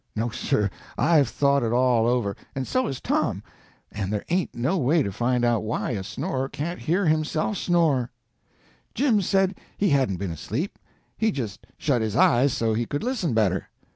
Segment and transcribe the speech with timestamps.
[0.15, 3.43] No, sir, I've thought it all over, and so has Tom,
[3.91, 8.09] and there ain't no way to find out why a snorer can't hear himself snore.
[8.95, 10.79] Jim said he hadn't been asleep;
[11.19, 13.69] he just shut his eyes so he could listen better.